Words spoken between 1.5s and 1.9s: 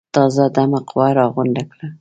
کړه.